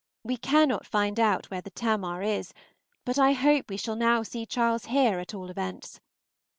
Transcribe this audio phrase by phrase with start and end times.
[0.23, 2.55] We cannot find out where the "Tamar" is,
[3.05, 5.99] but I hope we shall now see Charles here at all events.